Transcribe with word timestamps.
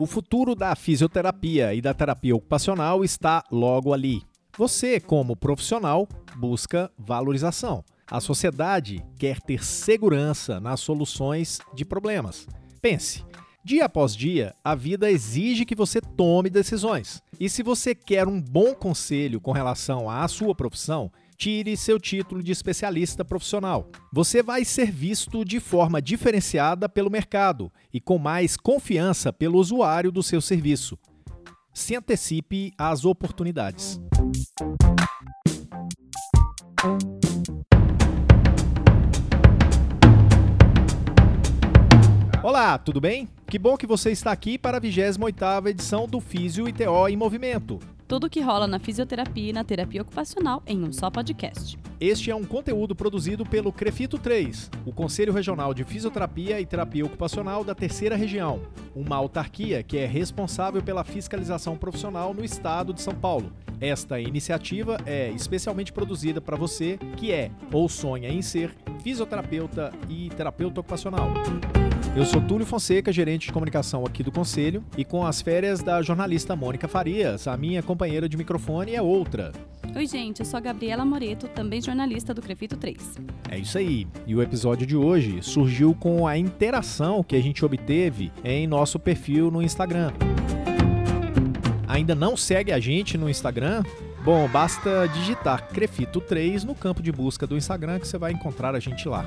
O 0.00 0.06
futuro 0.06 0.54
da 0.54 0.74
fisioterapia 0.74 1.74
e 1.74 1.82
da 1.82 1.92
terapia 1.92 2.34
ocupacional 2.34 3.04
está 3.04 3.42
logo 3.50 3.92
ali. 3.92 4.22
Você, 4.56 4.98
como 4.98 5.36
profissional, 5.36 6.08
busca 6.36 6.90
valorização. 6.96 7.84
A 8.10 8.20
sociedade 8.20 9.04
quer 9.18 9.40
ter 9.40 9.62
segurança 9.62 10.58
nas 10.60 10.80
soluções 10.80 11.58
de 11.74 11.84
problemas. 11.84 12.46
Pense, 12.80 13.24
dia 13.62 13.84
após 13.84 14.16
dia, 14.16 14.54
a 14.64 14.74
vida 14.74 15.10
exige 15.10 15.66
que 15.66 15.74
você 15.74 16.00
tome 16.00 16.48
decisões. 16.48 17.22
E 17.38 17.50
se 17.50 17.62
você 17.62 17.94
quer 17.94 18.26
um 18.26 18.40
bom 18.40 18.74
conselho 18.74 19.40
com 19.40 19.52
relação 19.52 20.08
à 20.08 20.26
sua 20.26 20.54
profissão, 20.54 21.12
tire 21.38 21.76
seu 21.76 22.00
título 22.00 22.42
de 22.42 22.50
especialista 22.50 23.24
profissional. 23.24 23.88
Você 24.12 24.42
vai 24.42 24.64
ser 24.64 24.90
visto 24.90 25.44
de 25.44 25.60
forma 25.60 26.02
diferenciada 26.02 26.88
pelo 26.88 27.08
mercado 27.08 27.72
e 27.94 28.00
com 28.00 28.18
mais 28.18 28.56
confiança 28.56 29.32
pelo 29.32 29.58
usuário 29.58 30.10
do 30.10 30.20
seu 30.20 30.40
serviço. 30.40 30.98
Se 31.72 31.94
antecipe 31.94 32.72
às 32.76 33.04
oportunidades. 33.04 34.00
Olá, 42.42 42.78
tudo 42.78 43.00
bem? 43.00 43.28
Que 43.46 43.58
bom 43.58 43.76
que 43.76 43.86
você 43.86 44.10
está 44.10 44.32
aqui 44.32 44.58
para 44.58 44.78
a 44.78 44.80
28ª 44.80 45.68
edição 45.68 46.08
do 46.08 46.20
Físio 46.20 46.68
ITO 46.68 47.08
em 47.08 47.16
Movimento. 47.16 47.78
Tudo 48.08 48.26
o 48.26 48.30
que 48.30 48.40
rola 48.40 48.66
na 48.66 48.78
fisioterapia 48.78 49.50
e 49.50 49.52
na 49.52 49.62
terapia 49.62 50.00
ocupacional 50.00 50.62
em 50.66 50.82
um 50.82 50.90
só 50.90 51.10
podcast. 51.10 51.78
Este 52.00 52.30
é 52.30 52.34
um 52.34 52.42
conteúdo 52.42 52.96
produzido 52.96 53.44
pelo 53.44 53.70
Crefito 53.70 54.16
3, 54.16 54.70
o 54.86 54.92
Conselho 54.92 55.30
Regional 55.30 55.74
de 55.74 55.84
Fisioterapia 55.84 56.58
e 56.58 56.64
Terapia 56.64 57.04
Ocupacional 57.04 57.62
da 57.62 57.74
Terceira 57.74 58.16
Região, 58.16 58.62
uma 58.96 59.14
autarquia 59.16 59.82
que 59.82 59.98
é 59.98 60.06
responsável 60.06 60.82
pela 60.82 61.04
fiscalização 61.04 61.76
profissional 61.76 62.32
no 62.32 62.42
estado 62.42 62.94
de 62.94 63.02
São 63.02 63.14
Paulo. 63.14 63.52
Esta 63.78 64.18
iniciativa 64.18 64.96
é 65.04 65.28
especialmente 65.32 65.92
produzida 65.92 66.40
para 66.40 66.56
você 66.56 66.98
que 67.18 67.30
é 67.30 67.50
ou 67.70 67.90
sonha 67.90 68.30
em 68.30 68.40
ser 68.40 68.74
fisioterapeuta 69.02 69.92
e 70.08 70.30
terapeuta 70.30 70.80
ocupacional. 70.80 71.28
Eu 72.16 72.24
sou 72.24 72.40
Túlio 72.40 72.66
Fonseca, 72.66 73.12
gerente 73.12 73.46
de 73.46 73.52
comunicação 73.52 74.04
aqui 74.04 74.22
do 74.22 74.32
Conselho, 74.32 74.84
e 74.96 75.04
com 75.04 75.24
as 75.24 75.40
férias 75.40 75.82
da 75.82 76.02
jornalista 76.02 76.56
Mônica 76.56 76.88
Farias, 76.88 77.46
a 77.46 77.56
minha 77.56 77.82
companheira 77.82 78.28
de 78.28 78.36
microfone 78.36 78.94
é 78.94 79.00
outra. 79.00 79.52
Oi, 79.94 80.06
gente, 80.06 80.40
eu 80.40 80.46
sou 80.46 80.58
a 80.58 80.60
Gabriela 80.60 81.04
Moreto, 81.04 81.46
também 81.48 81.80
jornalista 81.80 82.34
do 82.34 82.42
Crefito 82.42 82.76
3. 82.76 83.16
É 83.50 83.58
isso 83.58 83.78
aí. 83.78 84.06
E 84.26 84.34
o 84.34 84.42
episódio 84.42 84.86
de 84.86 84.96
hoje 84.96 85.38
surgiu 85.42 85.94
com 85.94 86.26
a 86.26 86.36
interação 86.36 87.22
que 87.22 87.36
a 87.36 87.40
gente 87.40 87.64
obteve 87.64 88.32
em 88.42 88.66
nosso 88.66 88.98
perfil 88.98 89.50
no 89.50 89.62
Instagram. 89.62 90.12
Ainda 91.86 92.14
não 92.14 92.36
segue 92.36 92.72
a 92.72 92.80
gente 92.80 93.16
no 93.16 93.30
Instagram? 93.30 93.82
Bom, 94.24 94.48
basta 94.48 95.06
digitar 95.06 95.68
Crefito 95.68 96.20
3 96.20 96.64
no 96.64 96.74
campo 96.74 97.02
de 97.02 97.12
busca 97.12 97.46
do 97.46 97.56
Instagram 97.56 97.98
que 98.00 98.08
você 98.08 98.18
vai 98.18 98.32
encontrar 98.32 98.74
a 98.74 98.80
gente 98.80 99.08
lá. 99.08 99.24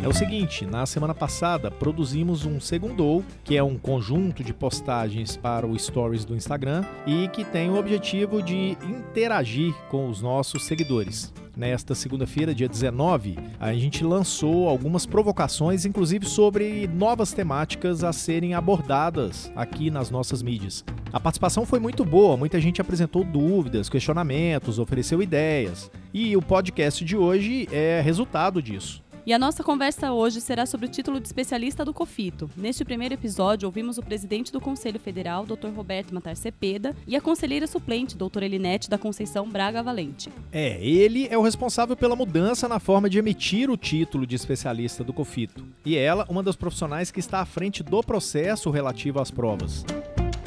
É 0.00 0.06
o 0.06 0.12
seguinte, 0.12 0.64
na 0.64 0.86
semana 0.86 1.12
passada 1.12 1.72
produzimos 1.72 2.46
um 2.46 2.60
Segundou, 2.60 3.24
que 3.42 3.56
é 3.56 3.62
um 3.62 3.76
conjunto 3.76 4.44
de 4.44 4.54
postagens 4.54 5.36
para 5.36 5.66
o 5.66 5.76
Stories 5.76 6.24
do 6.24 6.36
Instagram 6.36 6.84
e 7.04 7.26
que 7.28 7.44
tem 7.44 7.68
o 7.68 7.76
objetivo 7.76 8.40
de 8.40 8.78
interagir 8.82 9.74
com 9.88 10.08
os 10.08 10.22
nossos 10.22 10.64
seguidores. 10.64 11.32
Nesta 11.56 11.96
segunda-feira, 11.96 12.54
dia 12.54 12.68
19, 12.68 13.36
a 13.58 13.74
gente 13.74 14.04
lançou 14.04 14.68
algumas 14.68 15.04
provocações, 15.04 15.84
inclusive 15.84 16.24
sobre 16.24 16.86
novas 16.86 17.32
temáticas 17.32 18.04
a 18.04 18.12
serem 18.12 18.54
abordadas 18.54 19.50
aqui 19.56 19.90
nas 19.90 20.08
nossas 20.08 20.40
mídias. 20.40 20.84
A 21.12 21.18
participação 21.18 21.66
foi 21.66 21.80
muito 21.80 22.04
boa, 22.04 22.36
muita 22.36 22.60
gente 22.60 22.80
apresentou 22.80 23.24
dúvidas, 23.24 23.88
questionamentos, 23.88 24.78
ofereceu 24.78 25.20
ideias. 25.20 25.90
E 26.14 26.36
o 26.36 26.40
podcast 26.40 27.04
de 27.04 27.16
hoje 27.16 27.68
é 27.72 28.00
resultado 28.00 28.62
disso. 28.62 29.07
E 29.28 29.32
a 29.34 29.38
nossa 29.38 29.62
conversa 29.62 30.10
hoje 30.10 30.40
será 30.40 30.64
sobre 30.64 30.86
o 30.86 30.88
título 30.88 31.20
de 31.20 31.26
especialista 31.26 31.84
do 31.84 31.92
COFITO. 31.92 32.48
Neste 32.56 32.82
primeiro 32.82 33.12
episódio, 33.12 33.66
ouvimos 33.66 33.98
o 33.98 34.02
presidente 34.02 34.50
do 34.50 34.58
Conselho 34.58 34.98
Federal, 34.98 35.44
Dr. 35.44 35.68
Roberto 35.76 36.14
Matar 36.14 36.34
Cepeda, 36.34 36.96
e 37.06 37.14
a 37.14 37.20
conselheira 37.20 37.66
suplente, 37.66 38.16
doutora 38.16 38.46
Elinete 38.46 38.88
da 38.88 38.96
Conceição 38.96 39.46
Braga 39.46 39.82
Valente. 39.82 40.30
É, 40.50 40.82
ele 40.82 41.28
é 41.30 41.36
o 41.36 41.42
responsável 41.42 41.94
pela 41.94 42.16
mudança 42.16 42.66
na 42.66 42.80
forma 42.80 43.10
de 43.10 43.18
emitir 43.18 43.68
o 43.68 43.76
título 43.76 44.26
de 44.26 44.34
especialista 44.34 45.04
do 45.04 45.12
COFITO. 45.12 45.62
E 45.84 45.94
ela, 45.94 46.24
uma 46.30 46.42
das 46.42 46.56
profissionais 46.56 47.10
que 47.10 47.20
está 47.20 47.40
à 47.40 47.44
frente 47.44 47.82
do 47.82 48.00
processo 48.02 48.70
relativo 48.70 49.20
às 49.20 49.30
provas. 49.30 49.84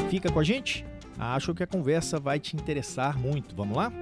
Fica 0.09 0.31
com 0.31 0.39
a 0.39 0.43
gente? 0.43 0.83
Acho 1.19 1.53
que 1.53 1.61
a 1.61 1.67
conversa 1.67 2.19
vai 2.19 2.39
te 2.39 2.55
interessar 2.55 3.15
muito. 3.15 3.55
Vamos 3.55 3.77
lá? 3.77 3.93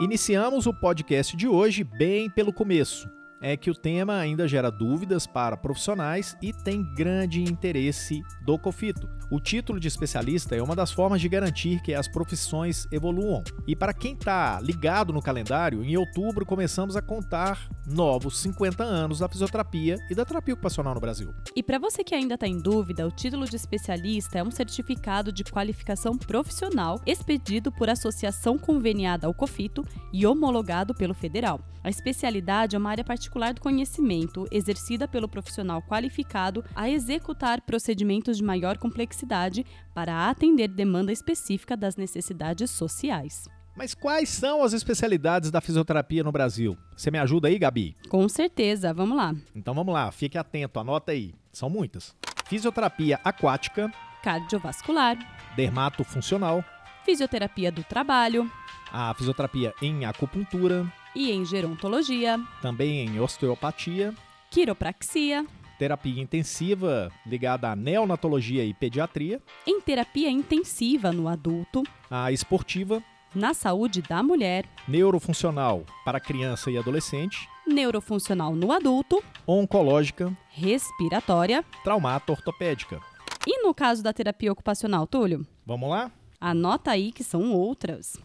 Iniciamos 0.00 0.68
o 0.68 0.72
podcast 0.72 1.36
de 1.36 1.48
hoje 1.48 1.82
bem 1.82 2.30
pelo 2.30 2.52
começo. 2.52 3.10
É 3.40 3.56
que 3.56 3.70
o 3.70 3.74
tema 3.74 4.16
ainda 4.16 4.48
gera 4.48 4.70
dúvidas 4.70 5.26
para 5.26 5.56
profissionais 5.56 6.36
e 6.42 6.52
tem 6.52 6.82
grande 6.94 7.42
interesse 7.42 8.20
do 8.44 8.58
COFITO. 8.58 9.08
O 9.30 9.38
título 9.38 9.78
de 9.78 9.86
especialista 9.86 10.56
é 10.56 10.62
uma 10.62 10.74
das 10.74 10.90
formas 10.90 11.20
de 11.20 11.28
garantir 11.28 11.80
que 11.82 11.94
as 11.94 12.08
profissões 12.08 12.88
evoluam. 12.90 13.44
E 13.66 13.76
para 13.76 13.92
quem 13.92 14.14
está 14.14 14.58
ligado 14.60 15.12
no 15.12 15.22
calendário, 15.22 15.84
em 15.84 15.96
outubro 15.96 16.46
começamos 16.46 16.96
a 16.96 17.02
contar 17.02 17.68
novos 17.86 18.38
50 18.40 18.82
anos 18.82 19.18
da 19.18 19.28
fisioterapia 19.28 19.96
e 20.10 20.14
da 20.14 20.24
terapia 20.24 20.54
ocupacional 20.54 20.94
no 20.94 21.00
Brasil. 21.00 21.32
E 21.54 21.62
para 21.62 21.78
você 21.78 22.02
que 22.02 22.14
ainda 22.14 22.34
está 22.34 22.46
em 22.46 22.58
dúvida, 22.58 23.06
o 23.06 23.10
título 23.10 23.46
de 23.46 23.56
especialista 23.56 24.38
é 24.38 24.42
um 24.42 24.50
certificado 24.50 25.30
de 25.30 25.44
qualificação 25.44 26.16
profissional 26.16 27.00
expedido 27.06 27.70
por 27.70 27.88
associação 27.88 28.58
conveniada 28.58 29.26
ao 29.26 29.34
COFITO 29.34 29.84
e 30.12 30.26
homologado 30.26 30.94
pelo 30.94 31.14
federal. 31.14 31.60
A 31.84 31.90
especialidade 31.90 32.74
é 32.74 32.78
uma 32.78 32.90
área 32.90 33.04
particular 33.04 33.27
do 33.28 33.60
conhecimento 33.60 34.46
exercida 34.50 35.08
pelo 35.08 35.28
profissional 35.28 35.82
qualificado 35.82 36.64
a 36.74 36.88
executar 36.90 37.60
procedimentos 37.60 38.36
de 38.36 38.42
maior 38.42 38.76
complexidade 38.78 39.08
complexidade 39.08 39.64
para 39.94 40.28
atender 40.28 40.68
demanda 40.68 41.12
específica 41.12 41.76
das 41.76 41.96
necessidades 41.96 42.70
sociais. 42.70 43.48
Mas 43.76 43.94
quais 43.94 44.28
são 44.28 44.62
as 44.64 44.72
especialidades 44.72 45.52
da 45.52 45.60
fisioterapia 45.60 46.24
no 46.24 46.32
Brasil? 46.32 46.76
Você 46.96 47.10
me 47.12 47.18
ajuda 47.18 47.46
aí, 47.46 47.58
Gabi? 47.58 47.96
Com 48.08 48.28
certeza, 48.28 48.92
vamos 48.92 49.16
lá. 49.16 49.34
Então 49.54 49.72
vamos 49.72 49.94
lá, 49.94 50.10
fique 50.10 50.36
atento, 50.36 50.80
anota 50.80 51.12
aí. 51.12 51.32
São 51.52 51.70
muitas. 51.70 52.14
Fisioterapia 52.46 53.20
aquática, 53.22 53.90
cardiovascular, 54.22 55.16
dermatofuncional, 55.54 56.64
fisioterapia 57.04 57.70
do 57.70 57.84
trabalho, 57.84 58.50
a 58.92 59.14
fisioterapia 59.14 59.72
em 59.80 60.04
acupuntura 60.04 60.90
e 61.18 61.32
em 61.32 61.44
gerontologia, 61.44 62.38
também 62.62 63.00
em 63.00 63.18
osteopatia, 63.18 64.14
quiropraxia, 64.52 65.44
terapia 65.76 66.22
intensiva 66.22 67.10
ligada 67.26 67.72
à 67.72 67.74
neonatologia 67.74 68.64
e 68.64 68.72
pediatria, 68.72 69.42
em 69.66 69.80
terapia 69.80 70.30
intensiva 70.30 71.10
no 71.10 71.26
adulto, 71.26 71.82
a 72.08 72.30
esportiva, 72.30 73.02
na 73.34 73.52
saúde 73.52 74.00
da 74.00 74.22
mulher, 74.22 74.64
neurofuncional 74.86 75.84
para 76.04 76.20
criança 76.20 76.70
e 76.70 76.78
adolescente, 76.78 77.48
neurofuncional 77.66 78.54
no 78.54 78.70
adulto, 78.70 79.20
oncológica, 79.44 80.32
respiratória, 80.50 81.64
traumato 81.82 82.30
ortopédica. 82.30 83.00
E 83.44 83.60
no 83.60 83.74
caso 83.74 84.04
da 84.04 84.12
terapia 84.12 84.52
ocupacional, 84.52 85.04
Túlio? 85.04 85.44
Vamos 85.66 85.90
lá? 85.90 86.12
Anota 86.40 86.92
aí 86.92 87.10
que 87.10 87.24
são 87.24 87.52
outras 87.52 88.16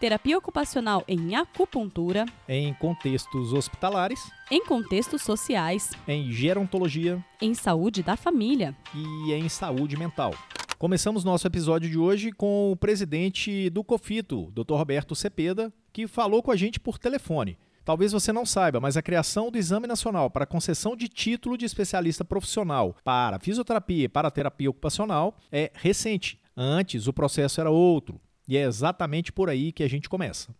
terapia 0.00 0.38
ocupacional 0.38 1.04
em 1.06 1.36
acupuntura, 1.36 2.24
em 2.48 2.72
contextos 2.72 3.52
hospitalares, 3.52 4.18
em 4.50 4.64
contextos 4.64 5.20
sociais, 5.20 5.90
em 6.08 6.32
gerontologia, 6.32 7.22
em 7.38 7.52
saúde 7.52 8.02
da 8.02 8.16
família 8.16 8.74
e 8.94 9.34
em 9.34 9.46
saúde 9.50 9.98
mental. 9.98 10.34
Começamos 10.78 11.22
nosso 11.22 11.46
episódio 11.46 11.90
de 11.90 11.98
hoje 11.98 12.32
com 12.32 12.72
o 12.72 12.76
presidente 12.76 13.68
do 13.68 13.84
COFITO, 13.84 14.50
Dr. 14.52 14.72
Roberto 14.72 15.14
Cepeda, 15.14 15.70
que 15.92 16.06
falou 16.06 16.42
com 16.42 16.50
a 16.50 16.56
gente 16.56 16.80
por 16.80 16.98
telefone. 16.98 17.58
Talvez 17.84 18.12
você 18.12 18.32
não 18.32 18.46
saiba, 18.46 18.80
mas 18.80 18.96
a 18.96 19.02
criação 19.02 19.50
do 19.50 19.58
Exame 19.58 19.86
Nacional 19.86 20.30
para 20.30 20.46
concessão 20.46 20.96
de 20.96 21.08
título 21.08 21.58
de 21.58 21.66
especialista 21.66 22.24
profissional 22.24 22.96
para 23.04 23.38
fisioterapia 23.38 24.04
e 24.04 24.08
para 24.08 24.30
terapia 24.30 24.70
ocupacional 24.70 25.36
é 25.52 25.70
recente. 25.74 26.40
Antes, 26.56 27.06
o 27.06 27.12
processo 27.12 27.60
era 27.60 27.70
outro. 27.70 28.18
E 28.50 28.56
é 28.56 28.62
exatamente 28.62 29.32
por 29.32 29.48
aí 29.48 29.70
que 29.70 29.84
a 29.84 29.88
gente 29.88 30.08
começa. 30.08 30.52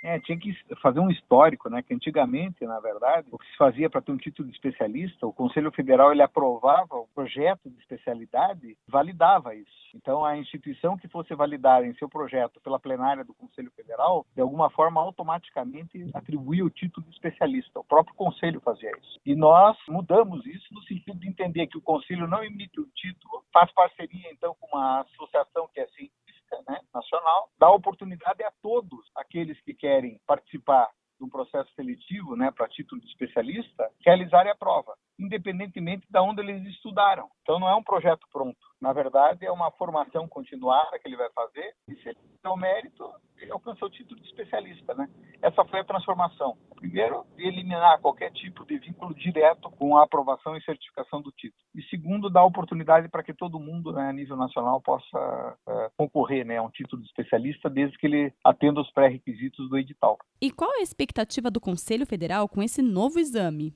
É, 0.00 0.18
tinha 0.20 0.38
que 0.38 0.56
fazer 0.80 1.00
um 1.00 1.10
histórico, 1.10 1.68
né? 1.68 1.82
Que 1.82 1.92
antigamente, 1.92 2.64
na 2.64 2.78
verdade, 2.78 3.26
o 3.32 3.38
que 3.38 3.46
se 3.50 3.56
fazia 3.56 3.90
para 3.90 4.00
ter 4.00 4.12
um 4.12 4.16
título 4.16 4.48
de 4.48 4.54
especialista, 4.54 5.26
o 5.26 5.32
Conselho 5.32 5.72
Federal 5.72 6.12
ele 6.12 6.22
aprovava 6.22 6.94
o 6.94 7.08
projeto 7.14 7.68
de 7.68 7.78
especialidade, 7.80 8.76
validava 8.88 9.54
isso. 9.56 9.68
Então, 9.94 10.24
a 10.24 10.38
instituição 10.38 10.96
que 10.96 11.08
fosse 11.08 11.34
validar 11.34 11.84
em 11.84 11.92
seu 11.94 12.08
projeto 12.08 12.60
pela 12.60 12.78
plenária 12.78 13.24
do 13.24 13.34
Conselho 13.34 13.70
Federal, 13.72 14.24
de 14.34 14.40
alguma 14.40 14.70
forma, 14.70 15.00
automaticamente 15.00 16.08
atribuía 16.14 16.64
o 16.64 16.70
título 16.70 17.04
de 17.06 17.12
especialista. 17.12 17.80
O 17.80 17.84
próprio 17.84 18.14
Conselho 18.14 18.60
fazia 18.60 18.90
isso. 19.02 19.18
E 19.26 19.34
nós 19.34 19.76
mudamos 19.88 20.46
isso 20.46 20.72
no 20.72 20.82
sentido 20.84 21.18
de 21.18 21.28
entender 21.28 21.66
que 21.66 21.76
o 21.76 21.82
Conselho 21.82 22.28
não 22.28 22.42
emite 22.42 22.80
o 22.80 22.86
título, 22.94 23.42
faz 23.52 23.70
parceria, 23.72 24.30
então, 24.30 24.56
com 24.60 24.76
uma 24.76 25.00
associação 25.00 25.68
que 25.74 25.80
é 25.80 25.86
científica, 25.88 26.19
né, 26.68 26.80
nacional, 26.94 27.50
dá 27.58 27.70
oportunidade 27.70 28.42
a 28.42 28.52
todos 28.62 29.10
aqueles 29.16 29.60
que 29.62 29.74
querem 29.74 30.20
participar 30.26 30.88
de 31.18 31.24
um 31.24 31.28
processo 31.28 31.70
seletivo, 31.74 32.34
né, 32.34 32.50
para 32.50 32.68
título 32.68 33.00
de 33.00 33.08
especialista, 33.08 33.90
realizarem 34.04 34.50
a 34.50 34.56
prova, 34.56 34.96
independentemente 35.20 36.06
de 36.08 36.18
onde 36.18 36.40
eles 36.40 36.66
estudaram. 36.66 37.28
Então 37.42 37.60
não 37.60 37.68
é 37.68 37.74
um 37.74 37.82
projeto 37.82 38.26
pronto. 38.32 38.58
Na 38.80 38.92
verdade, 38.92 39.44
é 39.44 39.52
uma 39.52 39.70
formação 39.72 40.26
continuada 40.26 40.98
que 40.98 41.06
ele 41.06 41.16
vai 41.16 41.28
fazer 41.30 41.74
e 41.86 41.94
se 41.96 42.08
ele 42.08 42.18
tem 42.42 42.50
o 42.50 42.56
mérito, 42.56 43.04
ele 43.36 43.52
alcançou 43.52 43.88
o 43.88 43.90
título 43.90 44.18
de 44.18 44.26
especialista, 44.26 44.94
né? 44.94 45.08
Essa 45.42 45.64
foi 45.64 45.80
a 45.80 45.84
transformação. 45.84 46.56
Primeiro, 46.76 47.26
eliminar 47.36 48.00
qualquer 48.00 48.32
tipo 48.32 48.64
de 48.64 48.78
vínculo 48.78 49.14
direto 49.14 49.70
com 49.72 49.96
a 49.96 50.04
aprovação 50.04 50.56
e 50.56 50.62
certificação 50.62 51.20
do 51.20 51.30
título. 51.32 51.62
E 51.74 51.82
segundo, 51.84 52.30
dar 52.30 52.44
oportunidade 52.44 53.08
para 53.08 53.22
que 53.22 53.34
todo 53.34 53.60
mundo, 53.60 53.92
né, 53.92 54.08
a 54.08 54.12
nível 54.12 54.36
nacional, 54.36 54.80
possa 54.80 55.58
é, 55.68 55.90
concorrer 55.96 56.46
né, 56.46 56.56
a 56.56 56.62
um 56.62 56.70
título 56.70 57.02
de 57.02 57.08
especialista, 57.08 57.68
desde 57.68 57.98
que 57.98 58.06
ele 58.06 58.32
atenda 58.44 58.80
os 58.80 58.90
pré-requisitos 58.92 59.68
do 59.68 59.76
edital. 59.76 60.18
E 60.40 60.50
qual 60.50 60.72
é 60.74 60.78
a 60.78 60.82
expectativa 60.82 61.50
do 61.50 61.60
Conselho 61.60 62.06
Federal 62.06 62.48
com 62.48 62.62
esse 62.62 62.80
novo 62.80 63.18
exame? 63.18 63.74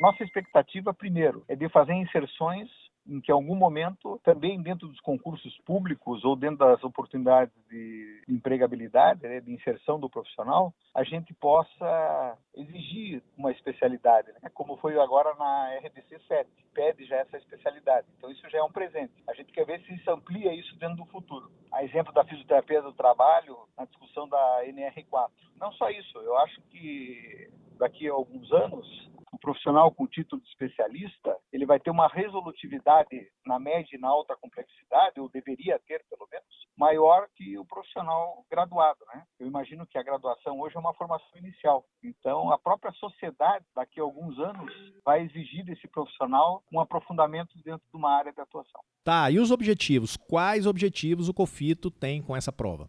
Nossa 0.00 0.24
expectativa, 0.24 0.94
primeiro, 0.94 1.44
é 1.46 1.54
de 1.54 1.68
fazer 1.68 1.92
inserções 1.92 2.70
em 3.06 3.20
que, 3.20 3.30
em 3.30 3.34
algum 3.34 3.54
momento, 3.54 4.18
também 4.24 4.62
dentro 4.62 4.88
dos 4.88 4.98
concursos 5.00 5.58
públicos 5.58 6.24
ou 6.24 6.34
dentro 6.34 6.56
das 6.56 6.82
oportunidades 6.82 7.52
de 7.68 8.22
empregabilidade, 8.26 9.22
né, 9.28 9.40
de 9.40 9.52
inserção 9.52 10.00
do 10.00 10.08
profissional, 10.08 10.72
a 10.94 11.04
gente 11.04 11.34
possa 11.34 12.38
exigir 12.54 13.22
uma 13.36 13.50
especialidade, 13.50 14.32
né, 14.42 14.48
como 14.54 14.78
foi 14.78 14.98
agora 14.98 15.34
na 15.34 15.74
RDC 15.84 16.18
7, 16.26 16.48
pede 16.72 17.04
já 17.04 17.16
essa 17.16 17.36
especialidade. 17.36 18.06
Então, 18.16 18.30
isso 18.30 18.48
já 18.48 18.58
é 18.58 18.62
um 18.62 18.72
presente. 18.72 19.12
A 19.28 19.34
gente 19.34 19.52
quer 19.52 19.66
ver 19.66 19.82
se 19.82 19.98
se 19.98 20.10
amplia 20.10 20.54
isso 20.54 20.78
dentro 20.78 20.96
do 20.96 21.06
futuro. 21.06 21.50
A 21.70 21.84
exemplo 21.84 22.10
da 22.14 22.24
fisioterapia 22.24 22.80
do 22.80 22.94
trabalho, 22.94 23.58
na 23.76 23.84
discussão 23.84 24.26
da 24.26 24.64
NR4. 24.64 25.30
Não 25.58 25.70
só 25.72 25.90
isso, 25.90 26.16
eu 26.20 26.38
acho 26.38 26.58
que 26.70 27.50
daqui 27.78 28.08
a 28.08 28.12
alguns 28.12 28.50
anos 28.52 29.10
profissional 29.40 29.90
com 29.90 30.06
título 30.06 30.40
de 30.40 30.48
especialista, 30.48 31.36
ele 31.52 31.66
vai 31.66 31.80
ter 31.80 31.90
uma 31.90 32.08
resolutividade 32.08 33.28
na 33.46 33.58
média 33.58 33.96
e 33.96 33.98
na 33.98 34.08
alta 34.08 34.36
complexidade, 34.36 35.20
ou 35.20 35.28
deveria 35.28 35.78
ter 35.86 36.04
pelo 36.08 36.28
menos, 36.30 36.46
maior 36.76 37.26
que 37.36 37.58
o 37.58 37.64
profissional 37.64 38.44
graduado, 38.50 39.00
né? 39.12 39.24
Eu 39.38 39.46
imagino 39.46 39.86
que 39.86 39.98
a 39.98 40.02
graduação 40.02 40.60
hoje 40.60 40.76
é 40.76 40.80
uma 40.80 40.94
formação 40.94 41.28
inicial. 41.36 41.84
Então, 42.02 42.52
a 42.52 42.58
própria 42.58 42.92
sociedade, 42.92 43.64
daqui 43.74 44.00
a 44.00 44.02
alguns 44.02 44.38
anos, 44.38 44.72
vai 45.04 45.22
exigir 45.22 45.64
desse 45.64 45.86
profissional 45.88 46.62
um 46.72 46.80
aprofundamento 46.80 47.56
dentro 47.64 47.86
de 47.90 47.96
uma 47.96 48.16
área 48.16 48.32
de 48.32 48.40
atuação. 48.40 48.80
Tá, 49.04 49.30
e 49.30 49.38
os 49.38 49.50
objetivos? 49.50 50.16
Quais 50.16 50.66
objetivos 50.66 51.28
o 51.28 51.34
COFITO 51.34 51.90
tem 51.90 52.22
com 52.22 52.36
essa 52.36 52.52
prova? 52.52 52.88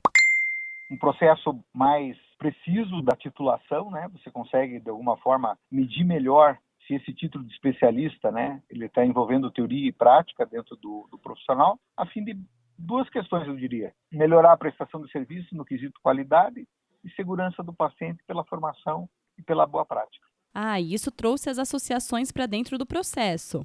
Um 0.89 0.97
processo 0.97 1.57
mais 1.73 2.17
preciso 2.41 3.03
da 3.03 3.15
titulação, 3.15 3.91
né? 3.91 4.09
Você 4.13 4.31
consegue 4.31 4.79
de 4.79 4.89
alguma 4.89 5.15
forma 5.17 5.55
medir 5.71 6.03
melhor 6.03 6.57
se 6.87 6.95
esse 6.95 7.13
título 7.13 7.43
de 7.43 7.53
especialista, 7.53 8.31
né, 8.31 8.63
ele 8.67 8.87
está 8.87 9.05
envolvendo 9.05 9.51
teoria 9.51 9.87
e 9.87 9.91
prática 9.91 10.43
dentro 10.43 10.75
do, 10.77 11.07
do, 11.11 11.19
profissional, 11.19 11.79
a 11.95 12.07
fim 12.07 12.23
de 12.23 12.35
duas 12.75 13.07
questões, 13.11 13.47
eu 13.47 13.55
diria: 13.55 13.93
melhorar 14.11 14.53
a 14.53 14.57
prestação 14.57 14.99
do 14.99 15.07
serviço 15.09 15.55
no 15.55 15.63
quesito 15.63 15.99
qualidade 16.01 16.67
e 17.03 17.09
segurança 17.11 17.61
do 17.61 17.71
paciente 17.71 18.23
pela 18.25 18.43
formação 18.43 19.07
e 19.37 19.43
pela 19.43 19.67
boa 19.67 19.85
prática. 19.85 20.25
Ah, 20.51 20.79
e 20.79 20.95
isso 20.95 21.11
trouxe 21.11 21.47
as 21.47 21.59
associações 21.59 22.31
para 22.31 22.47
dentro 22.47 22.75
do 22.75 22.87
processo 22.87 23.63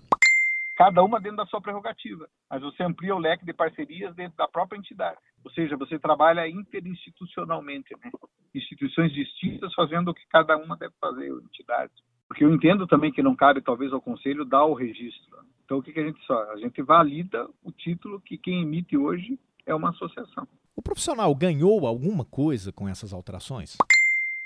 cada 0.76 1.02
uma 1.02 1.18
dentro 1.18 1.38
da 1.38 1.46
sua 1.46 1.60
prerrogativa, 1.60 2.28
mas 2.50 2.60
você 2.60 2.82
amplia 2.82 3.16
o 3.16 3.18
leque 3.18 3.46
de 3.46 3.52
parcerias 3.54 4.14
dentro 4.14 4.36
da 4.36 4.46
própria 4.46 4.78
entidade. 4.78 5.16
Ou 5.42 5.50
seja, 5.50 5.76
você 5.76 5.98
trabalha 5.98 6.46
interinstitucionalmente, 6.46 7.94
né? 8.04 8.10
Instituições 8.56 9.12
distintas 9.12 9.72
fazendo 9.74 10.10
o 10.10 10.14
que 10.14 10.26
cada 10.28 10.56
uma 10.56 10.76
deve 10.76 10.94
fazer, 11.00 11.28
entidades. 11.30 11.94
Porque 12.26 12.44
eu 12.44 12.52
entendo 12.52 12.86
também 12.86 13.12
que 13.12 13.22
não 13.22 13.36
cabe, 13.36 13.60
talvez, 13.60 13.92
ao 13.92 14.00
conselho 14.00 14.44
dar 14.44 14.64
o 14.64 14.74
registro. 14.74 15.38
Então, 15.64 15.78
o 15.78 15.82
que, 15.82 15.92
que 15.92 16.00
a 16.00 16.06
gente 16.06 16.24
faz? 16.26 16.48
A 16.50 16.56
gente 16.56 16.82
valida 16.82 17.48
o 17.64 17.70
título 17.70 18.20
que 18.20 18.36
quem 18.36 18.62
emite 18.62 18.96
hoje 18.96 19.38
é 19.64 19.74
uma 19.74 19.90
associação. 19.90 20.46
O 20.74 20.82
profissional 20.82 21.34
ganhou 21.34 21.86
alguma 21.86 22.24
coisa 22.24 22.72
com 22.72 22.88
essas 22.88 23.12
alterações? 23.12 23.76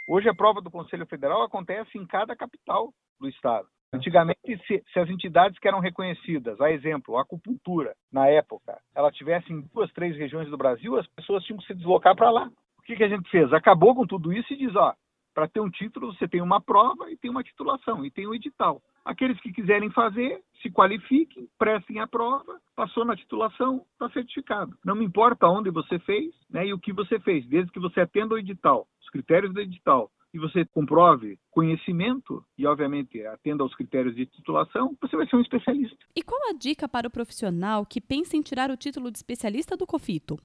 Hoje, 0.06 0.28
a 0.28 0.34
prova 0.34 0.60
do 0.60 0.70
Conselho 0.70 1.06
Federal 1.06 1.42
acontece 1.42 1.96
em 1.96 2.06
cada 2.06 2.34
capital 2.34 2.92
do 3.18 3.28
Estado. 3.28 3.66
Antigamente, 3.92 4.56
se, 4.66 4.82
se, 4.92 4.98
as 5.00 5.08
entidades 5.08 5.58
que 5.58 5.66
eram 5.66 5.80
reconhecidas, 5.80 6.60
a 6.60 6.70
exemplo, 6.70 7.16
a 7.16 7.22
acupuntura, 7.22 7.94
na 8.12 8.28
época, 8.28 8.78
ela 8.94 9.10
tivesse 9.10 9.52
em 9.52 9.60
duas, 9.74 9.92
três 9.92 10.16
regiões 10.16 10.48
do 10.48 10.56
Brasil, 10.56 10.96
as 10.96 11.06
pessoas 11.08 11.44
tinham 11.44 11.58
que 11.58 11.66
se 11.66 11.74
deslocar 11.74 12.14
para 12.14 12.30
lá. 12.30 12.50
Que, 12.90 12.96
que 12.96 13.04
a 13.04 13.08
gente 13.08 13.30
fez? 13.30 13.52
Acabou 13.52 13.94
com 13.94 14.04
tudo 14.04 14.32
isso 14.32 14.52
e 14.52 14.56
diz, 14.56 14.74
ó, 14.74 14.92
para 15.32 15.46
ter 15.46 15.60
um 15.60 15.70
título, 15.70 16.12
você 16.12 16.26
tem 16.26 16.42
uma 16.42 16.60
prova 16.60 17.08
e 17.08 17.16
tem 17.16 17.30
uma 17.30 17.44
titulação, 17.44 18.04
e 18.04 18.10
tem 18.10 18.26
um 18.26 18.34
edital. 18.34 18.82
Aqueles 19.04 19.40
que 19.40 19.52
quiserem 19.52 19.88
fazer, 19.90 20.42
se 20.60 20.68
qualifiquem, 20.72 21.48
prestem 21.56 22.00
a 22.00 22.08
prova, 22.08 22.60
passou 22.74 23.04
na 23.04 23.14
titulação, 23.14 23.86
está 23.92 24.10
certificado. 24.10 24.76
Não 24.84 24.96
me 24.96 25.04
importa 25.04 25.46
onde 25.46 25.70
você 25.70 26.00
fez 26.00 26.34
né, 26.50 26.66
e 26.66 26.72
o 26.72 26.80
que 26.80 26.92
você 26.92 27.20
fez, 27.20 27.46
desde 27.46 27.70
que 27.70 27.78
você 27.78 28.00
atenda 28.00 28.34
o 28.34 28.38
edital, 28.38 28.88
os 29.00 29.08
critérios 29.08 29.54
do 29.54 29.60
edital, 29.60 30.10
e 30.34 30.38
você 30.40 30.64
comprove 30.64 31.38
conhecimento 31.52 32.44
e, 32.58 32.66
obviamente, 32.66 33.24
atenda 33.24 33.62
aos 33.62 33.74
critérios 33.76 34.16
de 34.16 34.26
titulação, 34.26 34.96
você 35.00 35.16
vai 35.16 35.28
ser 35.28 35.36
um 35.36 35.42
especialista. 35.42 35.96
E 36.16 36.24
qual 36.24 36.50
a 36.50 36.58
dica 36.58 36.88
para 36.88 37.06
o 37.06 37.10
profissional 37.10 37.86
que 37.86 38.00
pensa 38.00 38.36
em 38.36 38.42
tirar 38.42 38.68
o 38.68 38.76
título 38.76 39.12
de 39.12 39.18
especialista 39.18 39.76
do 39.76 39.86
COFITO? 39.86 40.40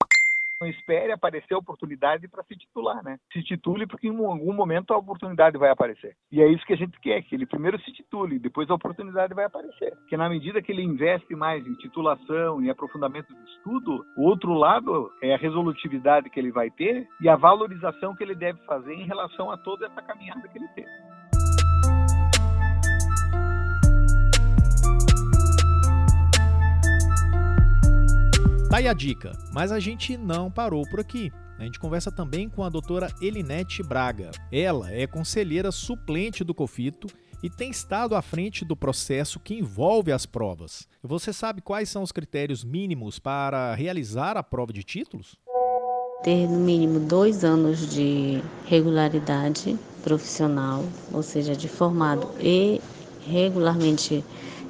Não 0.59 0.67
espere 0.67 1.11
aparecer 1.11 1.53
a 1.53 1.57
oportunidade 1.57 2.27
para 2.27 2.43
se 2.43 2.55
titular, 2.55 3.03
né? 3.03 3.17
Se 3.31 3.43
titule 3.43 3.85
porque 3.85 4.07
em 4.07 4.25
algum 4.25 4.53
momento 4.53 4.93
a 4.93 4.97
oportunidade 4.97 5.57
vai 5.57 5.69
aparecer. 5.69 6.15
E 6.31 6.41
é 6.41 6.47
isso 6.47 6.65
que 6.65 6.73
a 6.73 6.77
gente 6.77 6.99
quer, 6.99 7.21
que 7.23 7.35
ele 7.35 7.45
primeiro 7.45 7.79
se 7.79 7.91
titule, 7.91 8.39
depois 8.39 8.69
a 8.69 8.75
oportunidade 8.75 9.33
vai 9.33 9.45
aparecer. 9.45 9.93
Que 10.07 10.17
na 10.17 10.29
medida 10.29 10.61
que 10.61 10.71
ele 10.71 10.81
investe 10.81 11.35
mais 11.35 11.65
em 11.65 11.73
titulação, 11.75 12.61
em 12.61 12.69
aprofundamento 12.69 13.33
de 13.33 13.51
estudo, 13.51 14.05
o 14.17 14.23
outro 14.23 14.53
lado 14.53 15.11
é 15.21 15.33
a 15.33 15.37
resolutividade 15.37 16.29
que 16.29 16.39
ele 16.39 16.51
vai 16.51 16.69
ter 16.71 17.07
e 17.21 17.27
a 17.27 17.35
valorização 17.35 18.15
que 18.15 18.23
ele 18.23 18.35
deve 18.35 18.59
fazer 18.65 18.93
em 18.93 19.05
relação 19.05 19.51
a 19.51 19.57
toda 19.57 19.87
essa 19.87 20.01
caminhada 20.01 20.47
que 20.47 20.57
ele 20.57 20.67
teve. 20.69 21.14
Tá 28.75 28.79
aí 28.79 28.89
a 28.89 28.93
dica, 28.93 29.31
mas 29.53 29.71
a 29.71 29.79
gente 29.79 30.17
não 30.17 30.51
parou 30.51 30.83
por 30.89 30.99
aqui. 30.99 31.31
A 31.57 31.63
gente 31.63 31.79
conversa 31.79 32.11
também 32.11 32.49
com 32.49 32.61
a 32.61 32.67
doutora 32.67 33.07
Elinete 33.21 33.81
Braga. 33.81 34.31
Ela 34.51 34.91
é 34.91 35.07
conselheira 35.07 35.71
suplente 35.71 36.43
do 36.43 36.53
COFITO 36.53 37.07
e 37.41 37.49
tem 37.49 37.69
estado 37.69 38.17
à 38.17 38.21
frente 38.21 38.65
do 38.65 38.75
processo 38.75 39.39
que 39.39 39.53
envolve 39.53 40.11
as 40.11 40.25
provas. 40.25 40.89
Você 41.01 41.31
sabe 41.31 41.61
quais 41.61 41.87
são 41.87 42.03
os 42.03 42.11
critérios 42.11 42.65
mínimos 42.65 43.17
para 43.17 43.73
realizar 43.75 44.35
a 44.35 44.43
prova 44.43 44.73
de 44.73 44.83
títulos? 44.83 45.37
Ter 46.21 46.45
no 46.45 46.59
mínimo 46.59 46.99
dois 46.99 47.45
anos 47.45 47.89
de 47.89 48.43
regularidade 48.65 49.79
profissional, 50.03 50.83
ou 51.13 51.23
seja, 51.23 51.55
de 51.55 51.69
formado 51.69 52.29
e 52.41 52.81
regularmente 53.25 54.21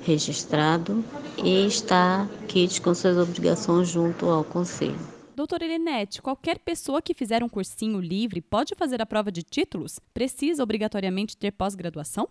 registrado 0.05 1.03
e 1.43 1.65
está 1.65 2.27
quite 2.47 2.79
com 2.79 2.93
suas 2.93 3.17
obrigações 3.17 3.89
junto 3.89 4.27
ao 4.27 4.43
Conselho. 4.43 5.15
Doutora 5.35 5.65
Elinete, 5.65 6.21
qualquer 6.21 6.59
pessoa 6.59 7.01
que 7.01 7.13
fizer 7.13 7.43
um 7.43 7.49
cursinho 7.49 7.99
livre 7.99 8.39
pode 8.39 8.73
fazer 8.75 9.01
a 9.01 9.05
prova 9.05 9.31
de 9.31 9.43
títulos? 9.43 9.99
Precisa 10.13 10.63
obrigatoriamente 10.63 11.35
ter 11.35 11.51
pós-graduação? 11.51 12.29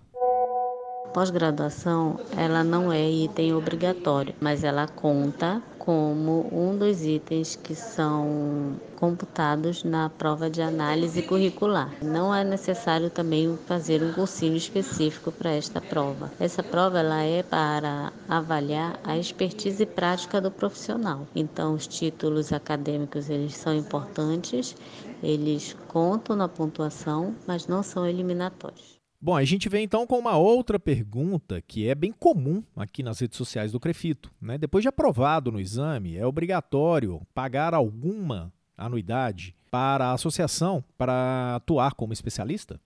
Pós-graduação, 1.15 2.19
ela 2.37 2.65
não 2.65 2.93
é 2.93 3.09
item 3.09 3.55
obrigatório, 3.55 4.35
mas 4.41 4.65
ela 4.65 4.89
conta 4.89 5.63
como 5.79 6.49
um 6.51 6.77
dos 6.77 7.05
itens 7.05 7.55
que 7.55 7.75
são 7.75 8.75
computados 8.97 9.85
na 9.85 10.11
prova 10.11 10.51
de 10.51 10.61
análise 10.61 11.23
curricular. 11.23 11.95
Não 12.03 12.35
é 12.35 12.43
necessário 12.43 13.11
também 13.11 13.57
fazer 13.65 14.03
um 14.03 14.13
cursinho 14.13 14.57
específico 14.57 15.31
para 15.31 15.53
esta 15.53 15.81
prova. 15.81 16.33
Essa 16.41 16.65
prova 16.65 16.99
ela 16.99 17.23
é 17.23 17.45
para 17.45 18.13
avaliar 18.29 18.99
a 19.05 19.17
expertise 19.17 19.87
prática 19.87 20.41
do 20.41 20.51
profissional. 20.51 21.29
Então, 21.33 21.75
os 21.75 21.87
títulos 21.87 22.53
acadêmicos 22.53 23.31
eles 23.31 23.57
são 23.57 23.73
importantes, 23.73 24.75
eles 25.23 25.77
contam 25.87 26.35
na 26.35 26.49
pontuação, 26.49 27.37
mas 27.47 27.69
não 27.69 27.85
são 27.85 28.05
eliminatórios. 28.05 29.04
Bom, 29.25 29.35
a 29.35 29.43
gente 29.43 29.71
vem 29.71 29.85
então 29.85 30.07
com 30.07 30.19
uma 30.19 30.37
outra 30.37 30.79
pergunta 30.79 31.59
que 31.67 31.89
é 31.89 31.95
bem 31.95 32.13
comum 32.13 32.63
aqui 32.77 33.03
nas 33.03 33.21
redes 33.21 33.39
sociais 33.39 33.73
do 33.73 33.81
Crefito. 33.81 34.31
Né? 34.39 34.59
Depois 34.59 34.83
de 34.83 34.89
aprovado 34.89 35.51
no 35.51 35.59
exame, 35.59 36.19
é 36.19 36.27
obrigatório 36.27 37.23
pagar 37.33 37.73
alguma 37.73 38.53
anuidade 38.77 39.57
para 39.71 40.09
a 40.09 40.13
associação 40.13 40.85
para 40.99 41.57
atuar 41.57 41.95
como 41.95 42.13
especialista? 42.13 42.79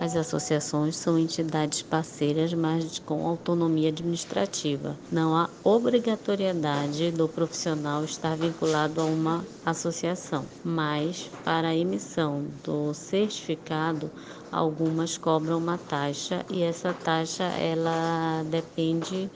As 0.00 0.16
associações 0.16 0.96
são 0.96 1.18
entidades 1.18 1.82
parceiras, 1.82 2.54
mas 2.54 2.98
com 2.98 3.26
autonomia 3.26 3.90
administrativa. 3.90 4.96
Não 5.12 5.36
há 5.36 5.50
obrigatoriedade 5.62 7.10
do 7.10 7.28
profissional 7.28 8.02
estar 8.02 8.34
vinculado 8.34 9.00
a 9.02 9.04
uma 9.04 9.44
associação, 9.64 10.46
mas 10.64 11.30
para 11.44 11.68
a 11.68 11.76
emissão 11.76 12.46
do 12.64 12.94
certificado, 12.94 14.10
algumas 14.50 15.16
cobram 15.16 15.58
uma 15.58 15.78
taxa 15.78 16.44
e 16.50 16.62
essa 16.62 16.92
taxa 16.92 17.44
ela 17.44 18.42
depende 18.50 19.30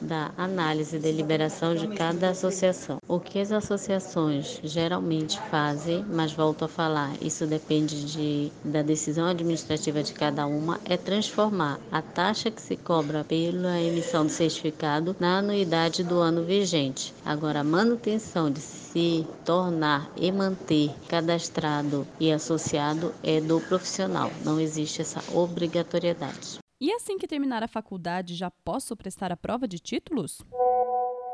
da 0.00 0.30
análise 0.36 0.96
e 0.96 0.98
deliberação 0.98 1.74
de 1.74 1.88
cada 1.88 2.30
associação. 2.30 2.98
O 3.08 3.18
que 3.18 3.38
as 3.38 3.52
associações 3.52 4.60
geralmente 4.62 5.40
fazem, 5.50 6.04
mas 6.12 6.32
volto 6.32 6.64
a 6.64 6.68
falar, 6.68 7.12
isso 7.20 7.46
depende 7.46 8.04
de, 8.04 8.52
da 8.64 8.82
decisão 8.82 9.26
administrativa 9.26 10.02
de 10.02 10.12
cada 10.12 10.46
uma, 10.46 10.78
é 10.84 10.96
transformar 10.96 11.80
a 11.90 12.00
taxa 12.00 12.50
que 12.50 12.62
se 12.62 12.76
cobra 12.76 13.24
pela 13.24 13.80
emissão 13.80 14.24
do 14.24 14.32
certificado 14.32 15.16
na 15.18 15.38
anuidade 15.38 16.04
do 16.04 16.18
ano 16.18 16.44
vigente. 16.44 17.12
Agora, 17.24 17.60
a 17.60 17.64
manutenção 17.64 18.50
de 18.50 18.60
se 18.98 19.24
tornar 19.44 20.10
e 20.16 20.32
manter 20.32 20.90
cadastrado 21.08 22.04
e 22.18 22.32
associado 22.32 23.14
é 23.22 23.40
do 23.40 23.60
profissional, 23.60 24.28
não 24.44 24.58
existe 24.58 25.00
essa 25.00 25.20
obrigatoriedade. 25.32 26.58
E 26.80 26.90
assim 26.92 27.16
que 27.16 27.28
terminar 27.28 27.62
a 27.62 27.68
faculdade, 27.68 28.34
já 28.34 28.50
posso 28.50 28.96
prestar 28.96 29.30
a 29.30 29.36
prova 29.36 29.68
de 29.68 29.78
títulos? 29.78 30.40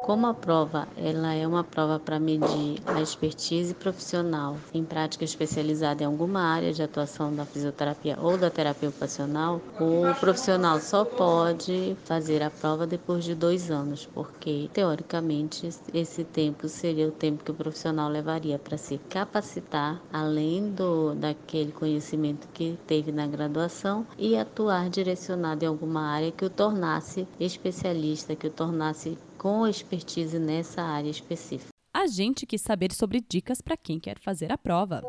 Como 0.04 0.26
a 0.26 0.34
prova 0.34 0.86
ela 0.98 1.32
é 1.32 1.46
uma 1.46 1.64
prova 1.64 1.98
para 1.98 2.20
medir 2.20 2.78
a 2.84 3.00
expertise 3.00 3.72
profissional 3.72 4.58
em 4.74 4.84
prática 4.84 5.24
especializada 5.24 6.02
em 6.02 6.06
alguma 6.06 6.42
área 6.42 6.74
de 6.74 6.82
atuação 6.82 7.34
da 7.34 7.46
fisioterapia 7.46 8.18
ou 8.20 8.36
da 8.36 8.50
terapia 8.50 8.90
ocupacional, 8.90 9.62
o 9.80 10.14
profissional 10.20 10.78
só 10.78 11.06
pode 11.06 11.96
fazer 12.04 12.42
a 12.42 12.50
prova 12.50 12.86
depois 12.86 13.24
de 13.24 13.34
dois 13.34 13.70
anos, 13.70 14.06
porque 14.12 14.68
teoricamente 14.74 15.70
esse 15.94 16.22
tempo 16.22 16.68
seria 16.68 17.08
o 17.08 17.10
tempo 17.10 17.42
que 17.42 17.52
o 17.52 17.54
profissional 17.54 18.10
levaria 18.10 18.58
para 18.58 18.76
se 18.76 18.98
capacitar, 19.08 20.02
além 20.12 20.70
do 20.70 21.14
daquele 21.14 21.72
conhecimento 21.72 22.46
que 22.52 22.78
teve 22.86 23.10
na 23.10 23.26
graduação 23.26 24.06
e 24.18 24.36
atuar 24.36 24.90
direcionado 24.90 25.64
em 25.64 25.68
alguma 25.68 26.02
área 26.02 26.30
que 26.30 26.44
o 26.44 26.50
tornasse 26.50 27.26
especialista, 27.40 28.36
que 28.36 28.48
o 28.48 28.50
tornasse 28.50 29.16
com 29.44 29.66
expertise 29.66 30.38
nessa 30.38 30.80
área 30.80 31.10
específica. 31.10 31.68
A 31.92 32.06
gente 32.06 32.46
quis 32.46 32.62
saber 32.62 32.94
sobre 32.94 33.20
dicas 33.20 33.60
para 33.60 33.76
quem 33.76 34.00
quer 34.00 34.18
fazer 34.18 34.50
a 34.50 34.56
prova. 34.56 35.02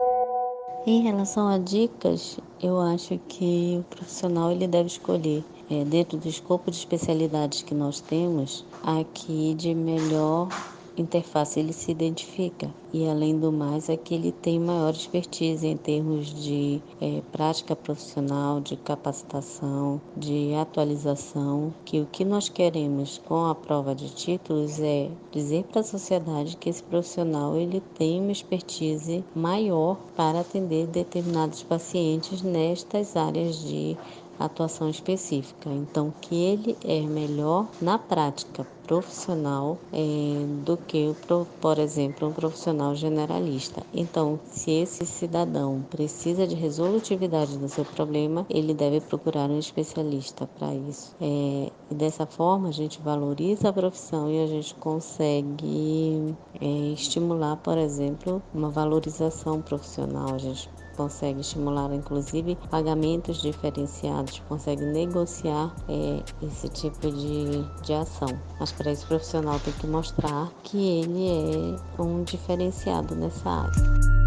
Em 0.86 1.04
relação 1.04 1.48
a 1.48 1.58
dicas, 1.58 2.38
eu 2.62 2.78
acho 2.82 3.18
que 3.30 3.78
o 3.80 3.84
profissional 3.84 4.52
ele 4.52 4.68
deve 4.68 4.88
escolher 4.88 5.42
é, 5.72 5.86
dentro 5.86 6.18
do 6.18 6.28
escopo 6.28 6.70
de 6.70 6.76
especialidades 6.76 7.64
que 7.64 7.74
nós 7.74 8.02
temos, 8.02 8.66
aqui 8.84 9.54
de 9.54 9.74
melhor 9.74 10.50
interface 10.98 11.60
ele 11.60 11.74
se 11.74 11.92
identifica. 11.92 12.74
E 12.94 13.08
além 13.08 13.38
do 13.38 13.52
mais 13.52 13.90
é 13.90 13.98
que 13.98 14.16
ele 14.16 14.32
tem 14.32 14.60
maior 14.60 14.92
expertise 14.92 15.68
em 15.68 15.76
termos 15.76 16.28
de 16.28 16.82
é, 17.02 17.22
prática 17.32 17.76
profissional, 17.76 18.62
de 18.62 18.78
capacitação, 18.78 20.00
de 20.16 20.54
atualização, 20.56 21.74
que 21.84 22.00
o 22.00 22.06
que 22.06 22.24
nós 22.24 22.48
queremos 22.48 23.18
com 23.26 23.46
a 23.46 23.56
prova 23.56 23.94
de 23.94 24.10
títulos 24.10 24.80
é 24.80 25.10
dizer 25.32 25.64
para 25.66 25.82
a 25.82 25.84
sociedade 25.84 26.56
que 26.56 26.70
esse 26.70 26.84
profissional 26.84 27.58
ele 27.58 27.82
tem 27.98 28.22
uma 28.22 28.32
expertise 28.32 29.24
maior 29.36 29.98
para 30.16 30.40
atender 30.40 30.88
determinados 30.88 31.64
pacientes 31.64 32.42
nestas 32.42 33.18
áreas 33.18 33.58
de 33.60 33.98
atuação 34.40 34.90
específica. 34.90 35.70
Então, 35.70 36.14
que 36.22 36.36
ele 36.36 36.78
é 36.84 37.02
melhor 37.02 37.68
na 37.82 37.98
prática 37.98 38.66
profissional 38.86 39.78
é, 39.92 40.46
do 40.64 40.78
que, 40.78 41.16
por 41.60 41.80
exemplo, 41.80 42.28
um 42.28 42.32
profissional 42.32 42.96
generalista. 42.96 43.84
Então, 43.94 44.40
se 44.52 44.72
esse 44.72 45.06
cidadão 45.06 45.84
precisa 45.90 46.46
de 46.46 46.56
resolutividade 46.56 47.58
do 47.58 47.68
seu 47.68 47.84
problema, 47.84 48.46
ele 48.50 48.74
deve 48.74 49.02
procurar 49.02 49.50
um 49.50 49.60
especialista 49.60 50.48
para 50.58 50.74
isso. 50.74 51.16
É, 51.20 51.72
e 51.90 51.96
dessa 51.96 52.26
forma, 52.26 52.70
a 52.70 52.72
gente 52.72 53.02
valoriza 53.02 53.70
a 53.70 53.74
profissão 53.74 54.30
e 54.30 54.44
a 54.44 54.48
gente 54.48 54.76
consegue 54.76 56.36
é, 56.62 56.94
estimular, 56.94 57.58
por 57.58 57.78
exemplo, 57.78 58.42
uma 58.54 58.70
valorização 58.70 59.62
profissional. 59.62 60.34
A 60.34 60.38
gente 60.38 60.70
consegue 60.96 61.42
estimular, 61.42 61.94
inclusive, 61.94 62.58
pagamentos 62.70 63.42
diferenciados, 63.42 64.42
consegue 64.48 64.84
negociar 64.84 65.74
é, 65.88 66.24
esse 66.42 66.68
tipo 66.70 67.12
de, 67.12 67.64
de 67.84 67.94
ação. 67.94 68.30
Mas 68.60 68.72
para 68.72 68.92
esse 68.92 69.06
profissional 69.06 69.60
tem 69.60 69.74
que 69.74 69.88
mostrar 69.88 70.52
que 70.64 70.78
ele 70.78 71.78
é 71.98 72.02
um 72.02 72.24
diferenciado 72.24 73.16
nessa 73.16 73.50
área. 73.50 74.25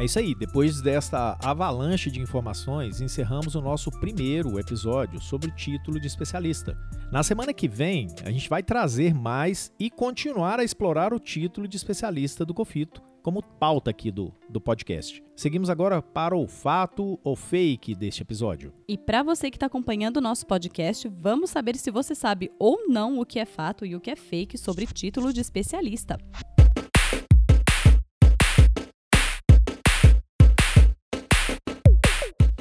É 0.00 0.04
isso 0.06 0.18
aí, 0.18 0.34
depois 0.34 0.80
desta 0.80 1.36
avalanche 1.44 2.10
de 2.10 2.22
informações, 2.22 3.02
encerramos 3.02 3.54
o 3.54 3.60
nosso 3.60 3.90
primeiro 3.90 4.58
episódio 4.58 5.20
sobre 5.20 5.50
o 5.50 5.54
título 5.54 6.00
de 6.00 6.06
especialista. 6.06 6.74
Na 7.12 7.22
semana 7.22 7.52
que 7.52 7.68
vem, 7.68 8.08
a 8.24 8.30
gente 8.30 8.48
vai 8.48 8.62
trazer 8.62 9.12
mais 9.12 9.70
e 9.78 9.90
continuar 9.90 10.58
a 10.58 10.64
explorar 10.64 11.12
o 11.12 11.20
título 11.20 11.68
de 11.68 11.76
especialista 11.76 12.46
do 12.46 12.54
COFITO 12.54 13.02
como 13.22 13.42
pauta 13.42 13.90
aqui 13.90 14.10
do, 14.10 14.32
do 14.48 14.58
podcast. 14.58 15.22
Seguimos 15.36 15.68
agora 15.68 16.00
para 16.00 16.34
o 16.34 16.48
fato 16.48 17.20
ou 17.22 17.36
fake 17.36 17.94
deste 17.94 18.22
episódio. 18.22 18.72
E 18.88 18.96
para 18.96 19.22
você 19.22 19.50
que 19.50 19.58
está 19.58 19.66
acompanhando 19.66 20.16
o 20.16 20.22
nosso 20.22 20.46
podcast, 20.46 21.06
vamos 21.08 21.50
saber 21.50 21.76
se 21.76 21.90
você 21.90 22.14
sabe 22.14 22.50
ou 22.58 22.88
não 22.88 23.18
o 23.18 23.26
que 23.26 23.38
é 23.38 23.44
fato 23.44 23.84
e 23.84 23.94
o 23.94 24.00
que 24.00 24.10
é 24.10 24.16
fake 24.16 24.56
sobre 24.56 24.86
título 24.86 25.30
de 25.30 25.42
especialista. 25.42 26.16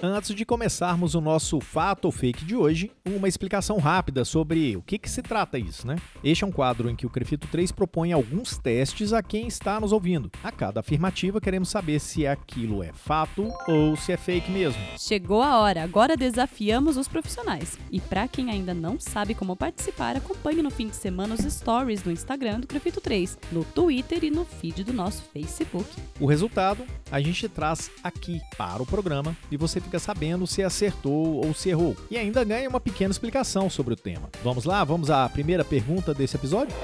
Antes 0.01 0.33
de 0.33 0.45
começarmos 0.45 1.13
o 1.13 1.19
nosso 1.19 1.59
fato 1.59 2.05
ou 2.05 2.11
fake 2.11 2.45
de 2.45 2.55
hoje, 2.55 2.89
uma 3.05 3.27
explicação 3.27 3.77
rápida 3.79 4.23
sobre 4.23 4.77
o 4.77 4.81
que, 4.81 4.97
que 4.97 5.09
se 5.09 5.21
trata 5.21 5.59
isso, 5.59 5.85
né? 5.85 5.97
Este 6.23 6.45
é 6.45 6.47
um 6.47 6.53
quadro 6.53 6.89
em 6.89 6.95
que 6.95 7.05
o 7.05 7.09
Crefito 7.09 7.49
3 7.49 7.73
propõe 7.73 8.13
alguns 8.13 8.57
testes 8.57 9.11
a 9.11 9.21
quem 9.21 9.45
está 9.45 9.77
nos 9.77 9.91
ouvindo. 9.91 10.31
A 10.41 10.53
cada 10.53 10.79
afirmativa, 10.79 11.41
queremos 11.41 11.67
saber 11.67 11.99
se 11.99 12.25
aquilo 12.25 12.81
é 12.81 12.93
fato 12.93 13.51
ou 13.67 13.97
se 13.97 14.13
é 14.13 14.17
fake 14.17 14.49
mesmo. 14.49 14.81
Chegou 14.97 15.41
a 15.41 15.59
hora, 15.59 15.83
agora 15.83 16.15
desafiamos 16.15 16.95
os 16.95 17.09
profissionais. 17.09 17.77
E 17.91 17.99
para 17.99 18.25
quem 18.25 18.49
ainda 18.49 18.73
não 18.73 18.97
sabe 19.01 19.35
como 19.35 19.53
participar, 19.53 20.15
acompanhe 20.15 20.61
no 20.61 20.71
fim 20.71 20.87
de 20.87 20.95
semana 20.95 21.35
os 21.35 21.41
stories 21.41 22.01
do 22.01 22.11
Instagram 22.11 22.61
do 22.61 22.67
Crefito 22.67 23.01
3, 23.01 23.37
no 23.51 23.65
Twitter 23.65 24.23
e 24.23 24.31
no 24.31 24.45
feed 24.45 24.81
do 24.85 24.93
nosso 24.93 25.23
Facebook. 25.33 25.89
O 26.21 26.25
resultado 26.25 26.85
a 27.11 27.19
gente 27.19 27.49
traz 27.49 27.91
aqui 28.01 28.39
para 28.57 28.81
o 28.81 28.85
programa 28.85 29.35
e 29.51 29.57
você 29.57 29.81
fica 29.81 29.88
sabendo 29.97 30.45
se 30.45 30.61
acertou 30.61 31.43
ou 31.43 31.53
se 31.53 31.69
errou. 31.69 31.95
E 32.11 32.17
ainda 32.17 32.43
ganha 32.43 32.69
uma 32.69 32.79
pequena 32.79 33.11
explicação 33.11 33.69
sobre 33.69 33.93
o 33.93 33.97
tema. 33.97 34.29
Vamos 34.43 34.65
lá? 34.65 34.83
Vamos 34.83 35.09
à 35.09 35.27
primeira 35.29 35.63
pergunta 35.63 36.13
desse 36.13 36.35
episódio? 36.35 36.75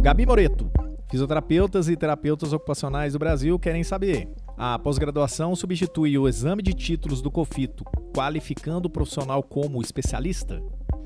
Gabi 0.00 0.26
Moreto. 0.26 0.68
Fisioterapeutas 1.08 1.88
e 1.88 1.96
terapeutas 1.96 2.52
ocupacionais 2.52 3.12
do 3.12 3.18
Brasil 3.18 3.58
querem 3.58 3.84
saber: 3.84 4.28
a 4.56 4.78
pós-graduação 4.78 5.54
substitui 5.54 6.18
o 6.18 6.26
exame 6.26 6.62
de 6.62 6.72
títulos 6.72 7.22
do 7.22 7.30
COFITO, 7.30 7.84
qualificando 8.14 8.88
o 8.88 8.90
profissional 8.90 9.42
como 9.42 9.80
especialista? 9.80 10.62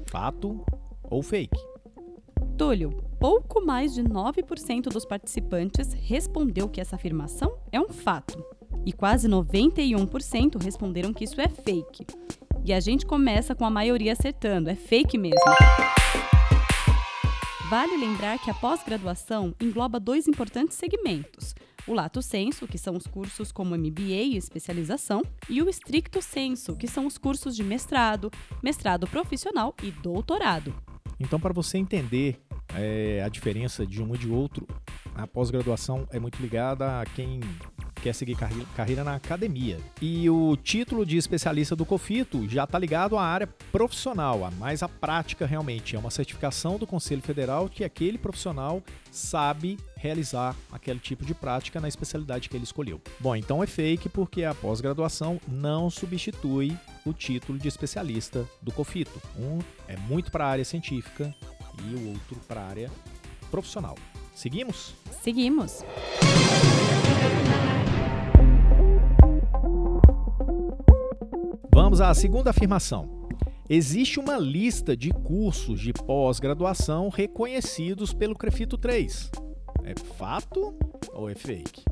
Fato 0.07 0.65
ou 1.11 1.23
fake? 1.23 1.76
Túlio, 2.57 2.91
pouco 3.21 3.63
mais 3.63 3.93
de 3.93 4.03
9% 4.03 4.85
dos 4.85 5.05
participantes 5.05 5.93
respondeu 5.93 6.71
que 6.71 6.81
essa 6.81 6.97
afirmação 6.97 7.59
é 7.71 7.79
um 7.79 7.91
fato. 7.91 8.43
E 8.87 8.95
quase 8.95 9.29
91% 9.29 10.63
responderam 10.63 11.13
que 11.13 11.25
isso 11.25 11.39
é 11.39 11.49
fake. 11.49 12.07
E 12.65 12.73
a 12.73 12.81
gente 12.81 13.05
começa 13.05 13.55
com 13.55 13.67
a 13.67 13.71
maioria 13.71 14.13
acertando, 14.13 14.71
é 14.71 14.75
fake 14.75 15.19
mesmo. 15.19 15.39
Vale 17.69 17.97
lembrar 17.99 18.39
que 18.39 18.51
a 18.51 18.55
pós-graduação 18.55 19.55
engloba 19.61 20.01
dois 20.01 20.27
importantes 20.27 20.79
segmentos: 20.79 21.55
o 21.87 21.93
lato 21.93 22.23
senso, 22.23 22.67
que 22.67 22.79
são 22.79 22.97
os 22.97 23.07
cursos 23.07 23.53
como 23.53 23.77
MBA 23.77 24.23
e 24.33 24.37
especialização, 24.37 25.23
e 25.51 25.61
o 25.61 25.69
stricto 25.69 26.23
senso, 26.23 26.75
que 26.75 26.89
são 26.89 27.07
os 27.07 27.19
cursos 27.19 27.55
de 27.55 27.63
mestrado, 27.63 28.31
mestrado 28.63 29.07
profissional 29.07 29.75
e 29.83 29.91
doutorado. 29.91 30.75
Então, 31.19 31.41
para 31.41 31.53
você 31.53 31.79
entender 31.79 32.46
é, 32.75 33.23
a 33.25 33.29
diferença 33.29 33.87
de 33.87 34.03
um 34.03 34.15
e 34.15 34.19
de 34.19 34.29
outro, 34.29 34.67
a 35.15 35.27
pós-graduação 35.27 36.07
é 36.11 36.19
muito 36.19 36.41
ligada 36.41 37.01
a 37.01 37.05
quem 37.05 37.41
quer 38.03 38.15
seguir 38.15 38.37
carreira 38.77 39.03
na 39.03 39.17
academia. 39.17 39.79
E 40.01 40.29
o 40.31 40.57
título 40.57 41.05
de 41.05 41.17
especialista 41.17 41.75
do 41.75 41.85
COFITO 41.85 42.49
já 42.49 42.65
está 42.65 42.79
ligado 42.79 43.17
à 43.17 43.23
área 43.25 43.49
profissional, 43.73 44.45
a 44.45 44.51
mais 44.53 44.83
a 44.83 44.89
prática 44.89 45.47
realmente. 45.47 45.97
É 45.97 45.99
uma 45.99 46.11
certificação 46.11 46.79
do 46.79 46.87
Conselho 46.87 47.23
Federal 47.23 47.69
que 47.69 47.83
aquele 47.83 48.19
profissional 48.19 48.83
sabe 49.11 49.79
realizar 49.97 50.55
aquele 50.71 51.01
tipo 51.01 51.25
de 51.25 51.35
prática 51.35 51.81
na 51.81 51.89
especialidade 51.89 52.49
que 52.49 52.57
ele 52.57 52.65
escolheu. 52.65 53.01
Bom, 53.19 53.35
então 53.35 53.63
é 53.63 53.67
fake 53.67 54.09
porque 54.09 54.45
a 54.45 54.55
pós-graduação 54.55 55.41
não 55.49 55.91
substitui 55.91 56.77
o 57.05 57.13
título 57.13 57.59
de 57.59 57.67
especialista 57.67 58.47
do 58.63 58.71
COFITO. 58.71 59.21
Um 59.37 59.59
é 59.89 59.97
muito 59.97 60.31
para 60.31 60.45
a 60.45 60.51
área 60.51 60.65
científica 60.65 61.35
e 61.85 61.95
o 61.95 62.09
outro 62.11 62.37
para 62.47 62.61
a 62.61 62.67
área 62.69 62.91
profissional. 63.51 63.97
Seguimos? 64.35 64.95
Seguimos. 65.23 65.83
Vamos 71.73 72.01
à 72.01 72.13
segunda 72.15 72.51
afirmação. 72.51 73.29
Existe 73.69 74.21
uma 74.21 74.37
lista 74.37 74.97
de 74.97 75.11
cursos 75.11 75.81
de 75.81 75.93
pós-graduação 75.93 77.09
reconhecidos 77.09 78.13
pelo 78.13 78.35
Crefito 78.35 78.79
3. 78.79 79.31
É 79.85 79.95
fato 80.17 80.75
ou 81.13 81.29
é 81.29 81.35
fake? 81.35 81.83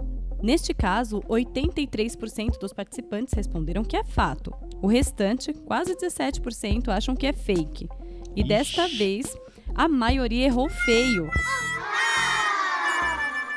Neste 0.43 0.75
caso, 0.75 1.21
83% 1.23 2.59
dos 2.59 2.73
participantes 2.73 3.33
responderam 3.35 3.83
que 3.83 3.97
é 3.97 4.05
fato. 4.05 4.53
O 4.83 4.87
restante, 4.87 5.53
quase 5.53 5.97
17%, 5.97 6.89
acham 6.89 7.17
que 7.17 7.27
é 7.27 7.33
fake. 7.33 7.89
E 8.37 8.41
Ixi. 8.41 8.49
desta 8.49 8.89
vez, 8.89 9.35
a 9.75 9.89
maioria 9.89 10.47
errou 10.47 10.69
feio. 10.69 11.29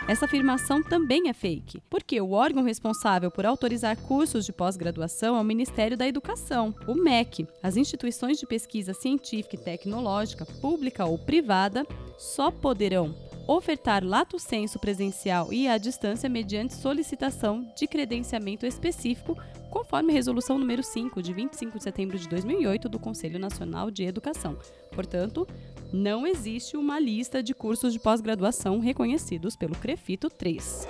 Essa 0.07 0.24
afirmação 0.24 0.81
também 0.81 1.27
é 1.27 1.33
fake, 1.33 1.81
porque 1.89 2.19
o 2.21 2.31
órgão 2.31 2.63
responsável 2.63 3.29
por 3.29 3.45
autorizar 3.45 3.97
cursos 3.97 4.45
de 4.45 4.53
pós-graduação 4.53 5.36
é 5.36 5.41
o 5.41 5.43
Ministério 5.43 5.97
da 5.97 6.07
Educação, 6.07 6.74
o 6.88 6.95
MEC. 6.95 7.45
As 7.62 7.75
instituições 7.75 8.39
de 8.39 8.47
pesquisa 8.47 8.93
científica 8.93 9.55
e 9.55 9.59
tecnológica, 9.59 10.45
pública 10.45 11.05
ou 11.05 11.17
privada, 11.17 11.86
só 12.17 12.50
poderão 12.50 13.13
ofertar 13.45 14.03
lato 14.03 14.39
senso 14.39 14.79
presencial 14.79 15.51
e 15.51 15.67
à 15.67 15.77
distância 15.77 16.29
mediante 16.29 16.74
solicitação 16.74 17.69
de 17.77 17.86
credenciamento 17.86 18.65
específico, 18.65 19.38
conforme 19.69 20.13
resolução 20.13 20.57
número 20.57 20.83
5 20.83 21.21
de 21.21 21.33
25 21.33 21.77
de 21.77 21.83
setembro 21.83 22.17
de 22.17 22.29
2008 22.29 22.88
do 22.88 22.97
Conselho 22.97 23.39
Nacional 23.39 23.91
de 23.91 24.03
Educação. 24.03 24.57
Portanto, 24.91 25.45
não 25.94 26.27
existe 26.27 26.75
uma 26.75 27.00
lista 27.00 27.41
de 27.41 27.53
cursos 27.53 27.94
de 27.94 28.00
pós-graduação 28.00 28.79
reconhecidos 28.79 29.56
pelo 29.56 29.75
CREFITO 29.75 30.29
3. 30.29 30.88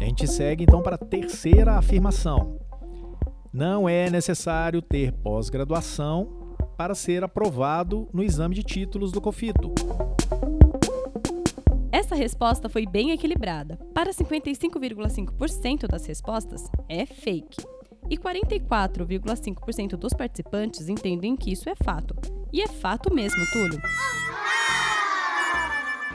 A 0.00 0.04
gente 0.04 0.26
segue 0.26 0.64
então 0.64 0.82
para 0.82 0.96
a 0.96 0.98
terceira 0.98 1.74
afirmação. 1.76 2.58
Não 3.52 3.88
é 3.88 4.10
necessário 4.10 4.82
ter 4.82 5.12
pós-graduação 5.12 6.56
para 6.76 6.94
ser 6.94 7.24
aprovado 7.24 8.08
no 8.12 8.22
exame 8.22 8.54
de 8.54 8.62
títulos 8.62 9.10
do 9.10 9.20
COFITO. 9.20 9.72
Essa 11.90 12.14
resposta 12.14 12.68
foi 12.68 12.86
bem 12.86 13.10
equilibrada. 13.10 13.76
Para 13.94 14.12
55,5% 14.12 15.88
das 15.88 16.06
respostas, 16.06 16.70
é 16.88 17.04
fake 17.06 17.77
e 18.10 18.16
44,5% 18.16 19.96
dos 19.96 20.12
participantes 20.12 20.88
entendem 20.88 21.36
que 21.36 21.52
isso 21.52 21.68
é 21.68 21.74
fato. 21.74 22.14
E 22.52 22.62
é 22.62 22.68
fato 22.68 23.12
mesmo, 23.14 23.38
Túlio. 23.52 23.80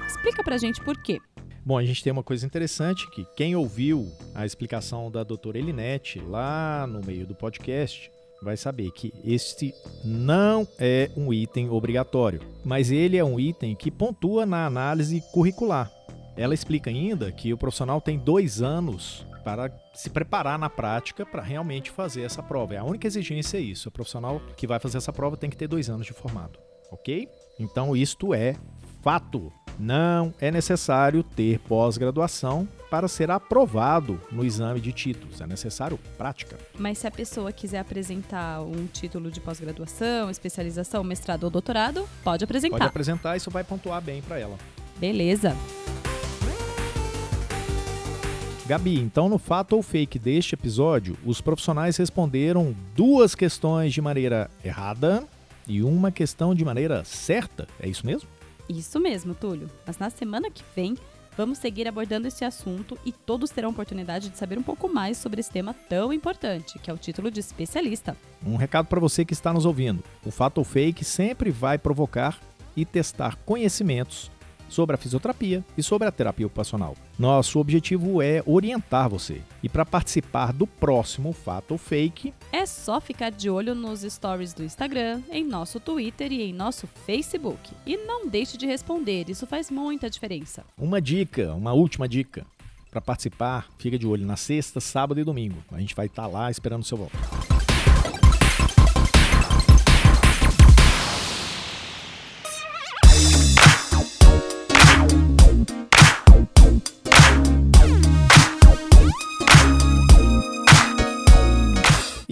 Explica 0.08 0.44
pra 0.44 0.58
gente 0.58 0.84
por 0.84 1.02
quê. 1.02 1.20
Bom, 1.66 1.78
a 1.78 1.86
gente 1.86 2.04
tem 2.04 2.12
uma 2.12 2.24
coisa 2.24 2.46
interessante 2.46 3.10
que 3.12 3.26
quem 3.38 3.56
ouviu 3.56 4.12
a 4.36 4.46
explicação 4.46 5.10
da 5.10 5.24
doutora 5.24 5.58
Elinete 5.58 6.20
lá 6.20 6.86
no 6.88 7.00
meio 7.06 7.26
do 7.26 7.34
podcast 7.34 8.12
vai 8.42 8.58
saber 8.58 8.92
que 8.92 9.14
este 9.24 9.74
não 10.04 10.68
é 10.78 11.10
um 11.16 11.32
item 11.32 11.70
obrigatório, 11.70 12.42
mas 12.66 12.92
ele 12.92 13.16
é 13.16 13.24
um 13.24 13.40
item 13.40 13.76
que 13.76 13.90
pontua 13.90 14.46
na 14.46 14.66
análise 14.66 15.24
curricular. 15.32 15.90
Ela 16.36 16.54
explica 16.54 16.90
ainda 16.90 17.32
que 17.32 17.54
o 17.54 17.58
profissional 17.58 18.02
tem 18.02 18.18
dois 18.18 18.62
anos 18.62 19.26
para 19.44 19.72
se 19.94 20.10
preparar 20.10 20.58
na 20.58 20.70
prática 20.70 21.26
para 21.26 21.42
realmente 21.42 21.92
fazer 21.92 22.24
essa 22.24 22.42
prova. 22.42 22.76
É 22.76 22.78
a 22.78 22.84
única 22.84 23.08
exigência 23.08 23.58
é 23.58 23.62
isso. 23.62 23.90
O 23.90 23.92
profissional 23.92 24.42
que 24.56 24.66
vai 24.66 24.80
fazer 24.80 24.98
essa 24.98 25.14
prova 25.14 25.38
tem 25.38 25.50
que 25.50 25.58
ter 25.58 25.68
dois 25.68 25.90
anos 25.90 26.06
de 26.06 26.14
formado, 26.14 26.60
ok? 26.92 27.28
Então 27.60 27.96
isto 27.96 28.34
é 28.34 28.56
fato. 29.04 29.52
Não 29.80 30.34
é 30.40 30.52
necessário 30.52 31.24
ter 31.24 31.60
pós-graduação 31.60 32.68
para 32.92 33.08
ser 33.08 33.32
aprovado 33.32 34.22
no 34.32 34.46
exame 34.46 34.80
de 34.80 34.92
títulos. 34.94 35.42
É 35.42 35.48
necessário 35.48 36.00
prática. 36.16 36.58
Mas 36.78 37.00
se 37.00 37.08
a 37.08 37.12
pessoa 37.12 37.52
quiser 37.52 37.80
apresentar 37.80 38.62
um 38.62 38.86
título 38.86 39.32
de 39.32 39.42
pós-graduação, 39.42 40.30
especialização, 40.30 41.04
mestrado 41.04 41.46
ou 41.46 41.50
doutorado, 41.50 42.08
pode 42.24 42.44
apresentar. 42.44 42.78
Pode 42.78 42.88
apresentar, 42.88 43.36
isso 43.36 43.50
vai 43.50 43.64
pontuar 43.64 44.00
bem 44.00 44.22
para 44.22 44.40
ela. 44.40 44.58
Beleza. 44.98 45.56
Gabi, 48.66 48.98
então 48.98 49.28
no 49.28 49.38
fato 49.38 49.76
ou 49.76 49.84
fake 49.84 50.18
deste 50.18 50.56
episódio, 50.56 51.18
os 51.26 51.42
profissionais 51.42 51.98
responderam 51.98 52.74
duas 52.96 53.36
questões 53.36 53.94
de 53.94 54.02
maneira 54.02 54.50
errada 54.64 55.28
e 55.68 55.84
uma 55.84 56.12
questão 56.12 56.56
de 56.56 56.64
maneira 56.64 57.04
certa. 57.04 57.68
É 57.78 57.90
isso 57.90 58.06
mesmo? 58.06 58.30
Isso 58.70 59.02
mesmo, 59.02 59.36
Túlio. 59.36 59.70
Mas 59.86 59.98
na 59.98 60.10
semana 60.10 60.50
que 60.50 60.64
vem 60.74 60.96
vamos 61.36 61.58
seguir 61.58 61.90
abordando 61.90 62.26
esse 62.26 62.46
assunto 62.46 62.98
e 63.06 63.12
todos 63.12 63.50
terão 63.50 63.70
oportunidade 63.70 64.30
de 64.30 64.38
saber 64.38 64.58
um 64.58 64.64
pouco 64.64 64.88
mais 64.88 65.18
sobre 65.18 65.42
esse 65.42 65.52
tema 65.52 65.76
tão 65.90 66.14
importante, 66.14 66.80
que 66.80 66.90
é 66.90 66.94
o 66.94 66.98
título 66.98 67.30
de 67.30 67.42
especialista. 67.42 68.16
Um 68.46 68.56
recado 68.56 68.88
para 68.88 69.00
você 69.00 69.26
que 69.26 69.34
está 69.34 69.52
nos 69.52 69.66
ouvindo: 69.66 70.02
o 70.26 70.32
fato 70.32 70.60
ou 70.60 70.64
fake 70.64 71.04
sempre 71.04 71.52
vai 71.52 71.78
provocar 71.78 72.40
e 72.78 72.86
testar 72.86 73.36
conhecimentos 73.46 74.32
sobre 74.70 74.96
a 74.96 74.98
fisioterapia 74.98 75.64
e 75.78 75.84
sobre 75.84 76.08
a 76.08 76.12
terapia 76.12 76.48
ocupacional. 76.48 76.96
Nosso 77.18 77.60
objetivo 77.60 78.22
é 78.22 78.44
orientar 78.46 79.10
você. 79.10 79.42
E 79.62 79.70
para 79.70 79.86
participar 79.86 80.52
do 80.52 80.66
próximo 80.66 81.32
Fato 81.32 81.72
ou 81.72 81.78
Fake, 81.78 82.34
é 82.52 82.66
só 82.66 83.00
ficar 83.00 83.30
de 83.30 83.50
olho 83.50 83.76
nos 83.76 84.02
stories 84.02 84.54
do 84.54 84.64
Instagram, 84.64 85.22
em 85.32 85.44
nosso 85.44 85.80
Twitter 85.80 86.32
e 86.32 86.42
em 86.42 86.54
nosso 86.54 86.88
Facebook. 86.88 87.72
E 87.86 87.98
não 87.98 88.28
deixe 88.28 88.58
de 88.58 88.66
responder, 88.66 89.30
isso 89.30 89.46
faz 89.46 89.70
muita 89.70 90.10
diferença. 90.10 90.64
Uma 90.78 91.02
dica, 91.02 91.54
uma 91.54 91.74
última 91.74 92.08
dica. 92.08 92.46
Para 92.90 93.02
participar, 93.02 93.68
fica 93.80 93.98
de 93.98 94.06
olho 94.06 94.26
na 94.26 94.36
sexta, 94.36 94.80
sábado 94.80 95.20
e 95.20 95.24
domingo. 95.24 95.58
A 95.72 95.80
gente 95.80 95.96
vai 95.96 96.06
estar 96.06 96.24
tá 96.24 96.28
lá 96.28 96.52
esperando 96.52 96.82
o 96.82 96.86
seu 96.86 96.98
voto. 96.98 97.53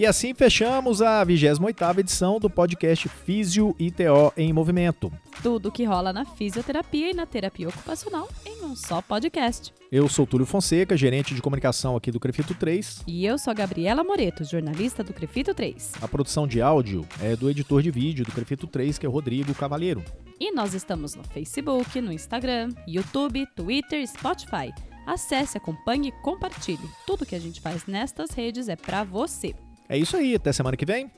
E 0.02 0.06
assim 0.06 0.34
fechamos 0.34 1.00
a 1.00 1.24
28ª 1.24 2.00
edição 2.00 2.40
do 2.40 2.50
podcast 2.50 3.08
Físio 3.08 3.72
ITO 3.78 4.32
em 4.36 4.52
Movimento. 4.52 5.12
Tudo 5.44 5.70
que 5.70 5.84
rola 5.84 6.12
na 6.12 6.24
fisioterapia 6.24 7.12
e 7.12 7.14
na 7.14 7.24
terapia 7.24 7.68
ocupacional 7.68 8.28
em 8.44 8.64
um 8.64 8.74
só 8.74 9.00
podcast. 9.00 9.72
Eu 9.92 10.08
sou 10.08 10.26
Túlio 10.26 10.44
Fonseca, 10.44 10.96
gerente 10.96 11.36
de 11.36 11.40
comunicação 11.40 11.94
aqui 11.94 12.10
do 12.10 12.18
Crefito 12.18 12.52
3. 12.52 13.04
E 13.06 13.24
eu 13.24 13.38
sou 13.38 13.52
a 13.52 13.54
Gabriela 13.54 14.02
Moreto, 14.02 14.42
jornalista 14.42 15.04
do 15.04 15.12
Crefito 15.12 15.54
3. 15.54 15.92
A 16.02 16.08
produção 16.08 16.48
de 16.48 16.60
áudio 16.60 17.06
é 17.22 17.36
do 17.36 17.48
editor 17.48 17.80
de 17.80 17.92
vídeo 17.92 18.24
do 18.24 18.32
Crefito 18.32 18.66
3, 18.66 18.98
que 18.98 19.06
é 19.06 19.08
o 19.08 19.12
Rodrigo 19.12 19.54
Cavalheiro. 19.54 20.02
E 20.40 20.50
nós 20.50 20.74
estamos 20.74 21.14
no 21.14 21.22
Facebook, 21.22 22.00
no 22.00 22.12
Instagram, 22.12 22.70
YouTube, 22.88 23.46
Twitter, 23.54 24.04
Spotify. 24.08 24.72
Acesse, 25.06 25.58
acompanhe 25.58 26.08
e 26.08 26.22
compartilhe. 26.22 26.90
Tudo 27.06 27.24
que 27.24 27.36
a 27.36 27.40
gente 27.40 27.60
faz 27.60 27.86
nestas 27.86 28.32
redes 28.32 28.68
é 28.68 28.74
para 28.74 29.04
você. 29.04 29.54
É 29.92 29.98
isso 29.98 30.16
aí, 30.16 30.34
até 30.34 30.50
semana 30.54 30.74
que 30.74 30.86
vem. 30.86 31.10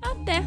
Até! 0.00 0.40